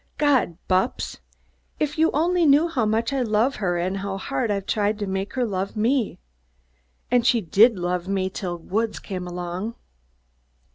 God, 0.17 0.57
Bupps! 0.67 1.19
If 1.79 1.95
you 1.99 2.09
only 2.11 2.43
knew 2.43 2.67
how 2.67 2.87
much 2.87 3.13
I 3.13 3.21
love 3.21 3.57
her 3.57 3.77
and 3.77 3.97
how 3.97 4.17
hard 4.17 4.49
I've 4.49 4.65
tried 4.65 4.97
to 4.97 5.05
make 5.05 5.33
her 5.33 5.45
love 5.45 5.77
me. 5.77 6.17
And 7.11 7.23
she 7.23 7.39
did 7.39 7.77
love 7.77 8.07
me 8.07 8.27
till 8.27 8.57
Woods 8.57 8.97
came 8.97 9.27
along." 9.27 9.75